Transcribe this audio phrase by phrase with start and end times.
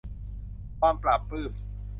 [0.79, 1.51] ความปลาบปลื้ม